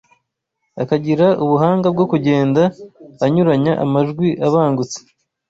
[0.81, 2.61] akagira ubuhanga bwo kugenda
[3.25, 4.97] anyuranya amajwi abangutse